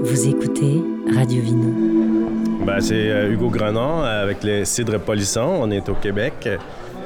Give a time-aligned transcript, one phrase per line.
[0.00, 0.82] Vous écoutez
[1.14, 1.72] Radio Vino.
[2.64, 5.58] Ben, c'est euh, Hugo Grenon avec les cidres polissons.
[5.60, 6.48] On est au Québec.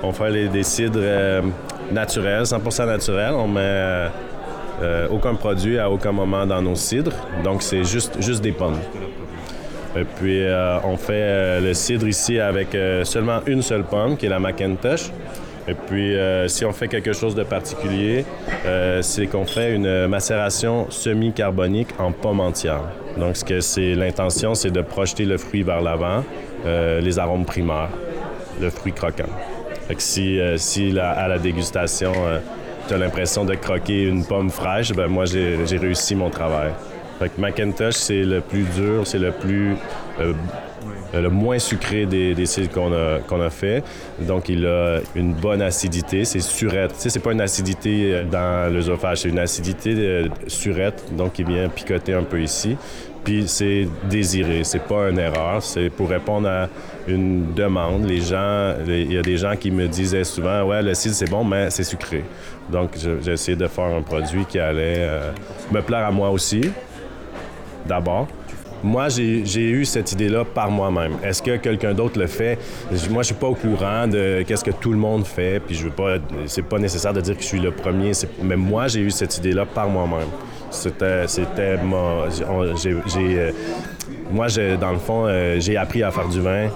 [0.02, 1.42] On fait des cidres euh,
[1.90, 3.32] naturels, 100% naturels.
[3.34, 3.60] On met
[4.82, 7.14] euh, aucun produit à aucun moment dans nos cidres.
[7.42, 8.78] Donc, c'est juste, juste des pommes.
[9.96, 10.42] Et puis,
[10.84, 15.10] on fait le cidre ici avec seulement une seule pomme, qui est la Macintosh.
[15.68, 18.24] Et puis, euh, si on fait quelque chose de particulier,
[18.66, 22.82] euh, c'est qu'on fait une macération semi-carbonique en pomme entière.
[23.16, 26.24] Donc, ce que c'est l'intention, c'est de projeter le fruit vers l'avant,
[26.66, 27.90] euh, les arômes primaires,
[28.60, 29.28] le fruit croquant.
[29.86, 32.12] Fait que si, euh, si à la dégustation,
[32.88, 36.70] tu as l'impression de croquer une pomme fraîche, ben moi, j'ai réussi mon travail.
[37.20, 39.76] Fait que Macintosh, c'est le plus dur, c'est le plus...
[41.14, 43.82] euh, le moins sucré des, des cidres qu'on a, qu'on a fait.
[44.20, 46.24] Donc, il a une bonne acidité.
[46.24, 46.92] C'est surette.
[46.94, 51.34] Tu sais, c'est pas une acidité euh, dans l'œsophage, c'est une acidité euh, surette, donc
[51.34, 52.76] qui vient picoter un peu ici.
[53.24, 56.68] Puis c'est désiré, c'est pas une erreur, c'est pour répondre à
[57.06, 58.04] une demande.
[58.04, 61.30] Les gens, il y a des gens qui me disaient souvent, ouais, le cidre c'est
[61.30, 62.24] bon, mais c'est sucré.
[62.70, 65.30] Donc j'ai essayé de faire un produit qui allait euh,
[65.70, 66.62] me plaire à moi aussi,
[67.86, 68.26] d'abord.
[68.82, 71.12] Moi, j'ai eu cette idée-là par moi-même.
[71.22, 72.58] Est-ce que quelqu'un d'autre le fait?
[72.92, 75.74] Je- Moi, je suis pas au courant de qu'est-ce que tout le monde fait, puis
[75.74, 76.16] je veux pas...
[76.46, 79.36] C'est pas nécessaire de dire que je suis le premier, mais moi, j'ai eu cette
[79.38, 80.28] idée-là par moi-même.
[80.70, 81.28] C'était...
[81.28, 81.76] C'était
[82.82, 83.50] j'ai- euh,
[84.30, 86.68] Moi, j'ai- dans le fond, euh, j'ai appris à faire du vin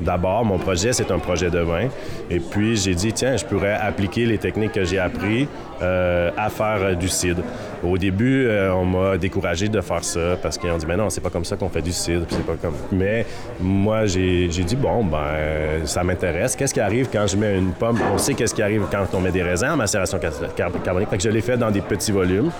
[0.00, 1.88] D'abord, mon projet, c'est un projet de vin.
[2.30, 5.46] Et puis, j'ai dit, tiens, je pourrais appliquer les techniques que j'ai apprises
[5.82, 7.42] euh, à faire euh, du cidre.
[7.82, 11.10] Au début, euh, on m'a découragé de faire ça parce qu'ils ont dit, mais non,
[11.10, 12.26] c'est pas comme ça qu'on fait du cidre.
[12.26, 12.74] puis pas comme...
[12.92, 13.24] Mais
[13.60, 16.56] moi, j'ai dit, bon, ben, ça m'intéresse.
[16.56, 17.98] Qu'est-ce qui arrive quand je mets une pomme?
[18.12, 21.08] On sait qu'est-ce qui arrive quand on met des raisins en macération car- car- carbonique.
[21.10, 22.50] Fait que je l'ai fait dans des petits volumes.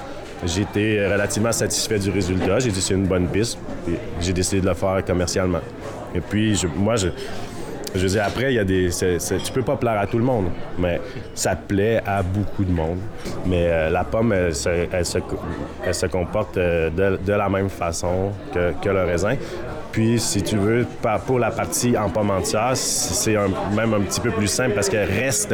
[0.46, 2.60] J'étais relativement satisfait du résultat.
[2.60, 3.58] J'ai dit c'est une bonne piste.
[4.22, 5.60] J'ai décidé de le faire commercialement.
[6.14, 7.08] Et puis, je- moi, je,
[7.94, 8.88] je veux dire, après, il y a des.
[8.90, 10.46] tu peux pas plaire à tout le monde,
[10.78, 11.00] mais
[11.34, 12.98] ça plaît à beaucoup de monde.
[13.46, 15.04] Mais euh, la pomme, elle se, elle
[15.94, 19.34] se, comporte euh, de, de la même façon que, que le raisin.
[19.92, 20.86] Puis, si tu veux,
[21.26, 23.34] pour la partie en pomme entière, c'est
[23.74, 25.52] même un petit peu plus simple parce qu'elle reste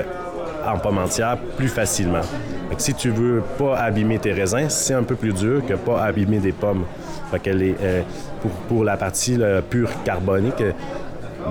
[0.67, 2.21] en pomme entière plus facilement.
[2.75, 6.03] Que si tu veux pas abîmer tes raisins, c'est un peu plus dur que pas
[6.03, 6.85] abîmer des pommes.
[7.31, 8.03] Fait est, euh,
[8.69, 9.39] pour, la partie
[9.71, 10.73] pure carbonique, euh,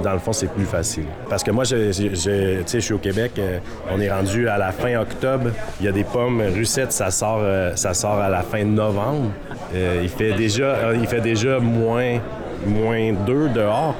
[0.03, 1.05] dans le fond, c'est plus facile.
[1.29, 3.59] Parce que moi, je, suis au Québec, euh,
[3.91, 5.49] on est rendu à la fin octobre.
[5.79, 7.41] Il y a des pommes russette, ça sort,
[7.75, 9.31] ça sort à la fin novembre.
[9.73, 12.19] Il, fait déjà, il moins,
[12.65, 13.95] moins 2 dehors.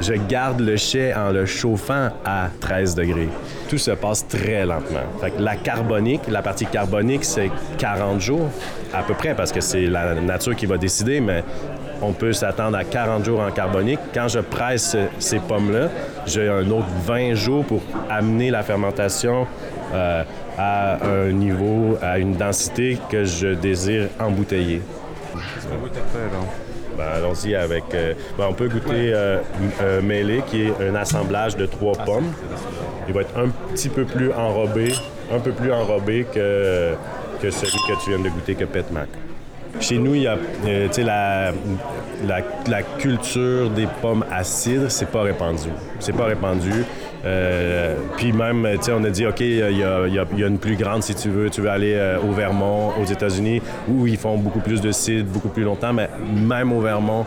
[0.00, 3.28] Je garde le chai en le chauffant à 13 degrés.
[3.68, 5.00] Tout se passe très lentement.
[5.20, 8.48] Fait que la carbonique, la partie carbonique, c'est 40 jours
[8.94, 11.44] à peu près parce que c'est la nature qui va décider, mais
[12.02, 14.00] on peut s'attendre à 40 jours en carbonique.
[14.14, 15.88] Quand je presse ces pommes-là,
[16.26, 19.46] j'ai un autre 20 jours pour amener la fermentation
[19.92, 20.22] euh,
[20.56, 24.80] à un niveau, à une densité que je désire embouteiller.
[26.96, 27.84] Ben, allons-y avec.
[27.94, 29.38] euh, ben, on peut goûter euh,
[29.80, 32.32] euh, mêlé, qui est un assemblage de trois pommes.
[33.08, 34.92] Il va être un petit peu plus enrobé,
[35.32, 36.94] un peu plus enrobé que,
[37.40, 39.08] que celui que tu viens de goûter, que Petmac.
[39.78, 40.36] Chez nous, il y a,
[40.66, 41.52] euh, tu sais, la,
[42.26, 45.68] la, la culture des pommes à cidre, c'est pas répandu.
[46.00, 46.84] C'est pas répandu.
[47.24, 51.02] Euh, puis même, tu sais, on a dit, OK, il y a, une plus grande
[51.02, 51.50] si tu veux.
[51.50, 55.30] Tu veux aller euh, au Vermont, aux États-Unis, où ils font beaucoup plus de cidre,
[55.30, 55.92] beaucoup plus longtemps.
[55.92, 57.24] Mais même au Vermont,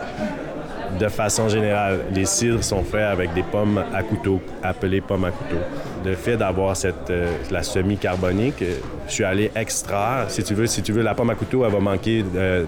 [0.98, 5.30] de façon générale, les cidres sont faits avec des pommes à couteau, appelées pommes à
[5.30, 5.56] couteau.
[6.04, 8.62] Le fait d'avoir cette euh, la semi-carbonique,
[9.06, 10.26] je suis allé extraire.
[10.28, 12.24] Si tu veux, si tu veux, la pomme à couteau, elle va manquer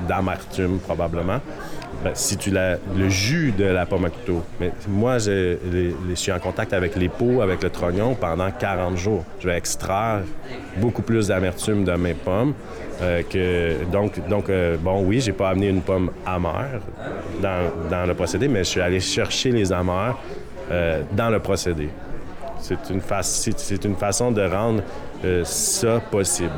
[0.09, 1.41] d'amertume probablement.
[2.07, 4.41] Ben, si tu la, le jus de la pomme à couteau.
[4.61, 8.15] Mais moi, je, les- les- je suis en contact avec les peaux, avec le trognon
[8.15, 9.25] pendant 40 jours.
[9.41, 10.21] Je vais extraire
[10.77, 12.55] beaucoup plus d'amertume de mes pommes.
[13.03, 16.81] euh, que, donc, donc euh, bon, oui, j'ai pas amené une pomme amère
[17.43, 20.17] dans, dans le procédé, mais je suis allé chercher les amères
[20.71, 21.89] euh, dans le procédé.
[22.61, 24.83] C'est une, fa- c'est- une façon de rendre
[25.43, 26.53] ça possible.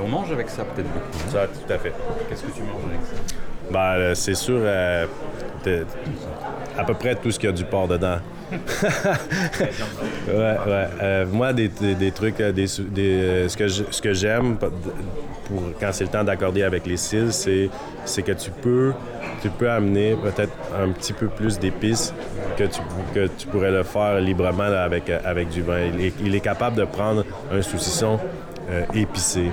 [0.00, 1.18] On mange avec ça peut-être beaucoup.
[1.32, 1.92] Ça, tout à fait.
[2.28, 3.34] Qu'est-ce que tu manges avec ça?
[3.70, 5.06] Ben, euh, c'est sûr, euh,
[6.76, 8.18] à peu près tout ce qu'il y a du porc dedans.
[8.52, 10.86] ouais, ouais.
[11.02, 16.24] Euh, moi, des, des- trucs, des, des, ce que j'aime pour quand c'est le temps
[16.24, 17.68] d'accorder avec les cils, c'est,
[18.22, 18.94] que tu peux,
[19.42, 22.14] tu peux amener peut-être un petit peu plus d'épices
[22.56, 22.80] que tu,
[23.14, 25.80] que tu pourrais le faire librement avec, avec du vin.
[26.24, 28.18] Il est, capable de prendre un saucisson
[28.94, 29.50] épicé.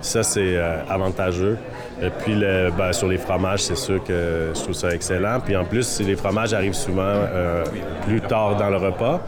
[0.00, 0.56] Ça, c'est
[0.88, 1.58] avantageux.
[2.02, 5.40] Et puis, le, ben, sur les fromages, c'est sûr que je trouve ça excellent.
[5.44, 7.64] Puis en plus, les fromages arrivent souvent euh,
[8.06, 9.20] plus tard dans le repas,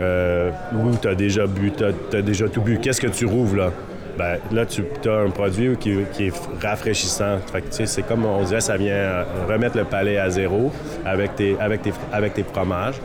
[0.00, 3.70] euh, ou tu as déjà bu, tu déjà tout bu, qu'est-ce que tu rouvres là?
[4.16, 7.38] Ben, là, tu as un produit qui, est rafraîchissant.
[7.70, 10.72] C'est comme on dirait, ça vient euh, remettre le palais à zéro
[11.04, 12.96] avec tes fromages.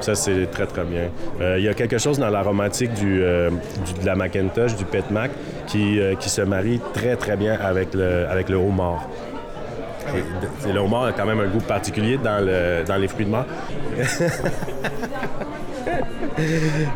[0.00, 1.08] Ça, c'est très, très bien.
[1.40, 4.84] Euh, Il y a quelque chose dans l'aromatique du, euh, du- de la Macintosh, du
[4.84, 5.30] Pet Mac,
[5.66, 9.08] qui, euh, qui se marie très, très bien avec le, avec le homard.
[10.66, 13.44] Le homard a quand même un goût particulier dans, le, dans les fruits de mer.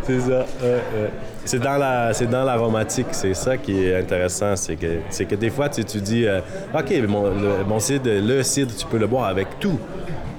[0.02, 0.46] c'est ça.
[1.44, 5.34] C'est dans la, c'est dans l'aromatique, c'est ça qui est intéressant, c'est que, c'est que
[5.34, 6.24] des fois tu, tu dis,
[6.72, 7.32] ok, mon,
[7.66, 9.78] mon cidre, le cidre, tu peux le boire avec tout,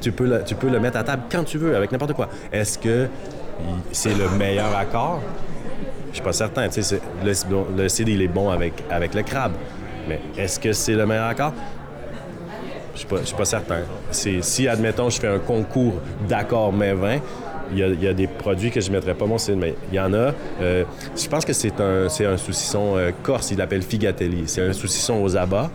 [0.03, 2.29] tu peux le, tu peux le mettre à table quand tu veux, avec n'importe quoi.
[2.51, 3.07] Est-ce que
[3.91, 5.21] c'est le meilleur accord?
[6.09, 6.67] Je suis pas certain.
[6.67, 9.53] Le, le cidre il est bon avec, avec le crabe,
[10.07, 11.53] mais est-ce que c'est le meilleur accord?
[12.93, 13.79] Je suis pas, suis pas certain.
[14.11, 15.95] Si, admettons, je fais un concours
[16.29, 17.17] d'accords mais vin,
[17.71, 19.57] il y, a, il y a des produits que je ne mettrais pas mon cidre,
[19.57, 20.31] mais il y en a.
[20.61, 20.83] Euh,
[21.15, 24.43] je pense que c'est un, un saucisson euh, corse, il l'appelle figatelli.
[24.45, 25.71] C'est un saucisson aux abats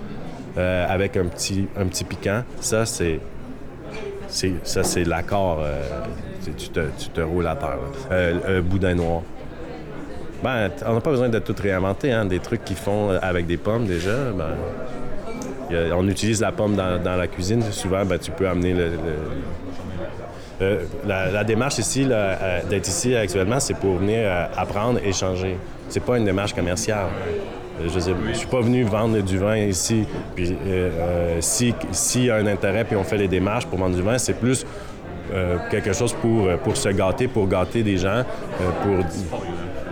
[0.56, 2.42] euh, avec un petit, un petit piquant.
[2.60, 3.18] Ça, c'est,
[4.28, 5.60] ça, c'est l'accord.
[5.62, 5.82] euh,
[6.56, 6.68] tu,
[7.10, 7.78] te, roules à terre.
[8.10, 9.22] Euh, un boudin noir.
[10.42, 12.12] Ben, on n'a pas besoin de tout réinventer.
[12.12, 12.24] Hein?
[12.24, 14.54] Des trucs qu'ils font euh, avec des pommes déjà, ben,
[15.94, 17.62] on utilise la pomme dans, la cuisine.
[17.70, 18.90] Souvent, ben, tu peux amener le.
[20.60, 25.56] Euh, la, démarche ici, euh, d'être ici actuellement, c'est pour venir euh, apprendre, échanger.
[25.88, 27.06] C'est pas une démarche commerciale.
[27.80, 28.00] Euh, Je
[28.32, 30.04] je suis pas venu vendre du vin ici.
[30.34, 33.78] Puis euh, euh, si s'il y a un intérêt, puis on fait les démarches pour
[33.78, 34.66] vendre du vin, c'est plus
[35.32, 38.24] euh, quelque chose pour, pour se gâter, pour gâter des gens,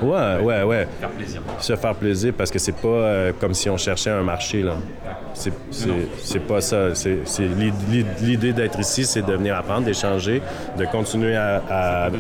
[0.03, 0.89] Ouais, ouais, ouais.
[1.01, 1.43] Faire plaisir.
[1.61, 4.75] Se faire plaisir parce que c'est pas euh, comme si on cherchait un marché, là.
[5.35, 5.53] C'est,
[6.47, 6.95] pas ça.
[6.95, 10.41] C'est, c'est l'i- l'i- l'idée d'être ici, c'est de venir apprendre, d'échanger,
[10.79, 12.11] de continuer à, à-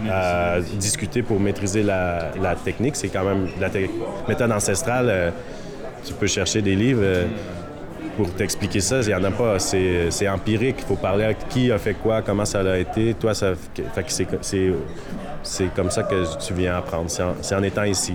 [0.56, 2.96] à discuter pour maîtriser la, la technique.
[2.96, 3.69] C'est quand même la
[4.29, 5.06] méthode ancestrale.
[5.08, 5.31] euh,
[6.05, 7.00] tu peux chercher des livres.
[7.02, 7.25] euh,
[8.16, 9.58] pour t'expliquer ça, il n'y en a pas.
[9.58, 10.76] C'est, empirique.
[10.78, 13.14] Il faut parler avec qui a fait quoi, comment ça a été.
[13.14, 17.10] Toi, ça fait que c'est, comme ça que tu viens apprendre.
[17.10, 18.14] C'est en, étant ici.